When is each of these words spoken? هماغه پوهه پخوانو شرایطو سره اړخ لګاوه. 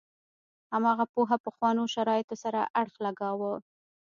هماغه 0.73 1.05
پوهه 1.13 1.37
پخوانو 1.45 1.83
شرایطو 1.93 2.35
سره 2.43 2.59
اړخ 2.81 2.95
لګاوه. 3.05 3.53